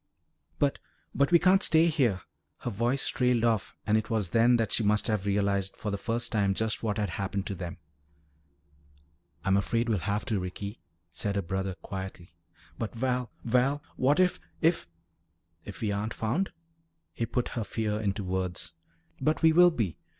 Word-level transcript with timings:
"But 0.57 0.79
but 1.13 1.31
we 1.31 1.37
can't 1.37 1.61
stay 1.61 1.85
here" 1.85 2.21
Her 2.61 2.71
voice 2.71 3.07
trailed 3.09 3.43
off 3.43 3.75
and 3.85 3.95
it 3.99 4.09
was 4.09 4.31
then 4.31 4.57
that 4.57 4.71
she 4.71 4.81
must 4.81 5.05
have 5.05 5.27
realized 5.27 5.75
for 5.77 5.91
the 5.91 5.97
first 5.99 6.31
time 6.31 6.55
just 6.55 6.81
what 6.81 6.97
had 6.97 7.11
happened 7.11 7.45
to 7.45 7.53
them. 7.53 7.77
"I'm 9.45 9.55
afraid 9.57 9.87
we'll 9.89 9.99
have 9.99 10.25
to, 10.25 10.39
Ricky," 10.39 10.79
said 11.11 11.35
her 11.35 11.43
brother 11.43 11.75
quietly. 11.83 12.31
"But, 12.79 12.95
Val 12.95 13.29
Val, 13.43 13.83
what 13.95 14.19
if 14.19 14.39
if" 14.59 14.87
"If 15.65 15.81
we 15.81 15.91
aren't 15.91 16.15
found?" 16.15 16.51
he 17.13 17.27
put 17.27 17.49
her 17.49 17.63
fear 17.63 18.01
into 18.01 18.23
words. 18.23 18.73
"But 19.19 19.43
we 19.43 19.53
will 19.53 19.69
be. 19.69 19.99